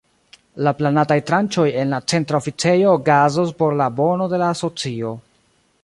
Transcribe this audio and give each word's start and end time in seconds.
La 0.67 0.71
planataj 0.77 1.17
tranĉoj 1.27 1.65
en 1.81 1.93
la 1.95 1.99
Centra 2.13 2.39
Oficejo 2.41 2.95
okazos 3.01 3.53
por 3.61 3.79
la 3.83 3.91
bono 4.01 4.31
de 4.33 4.41
la 4.45 4.53
asocio. 4.57 5.15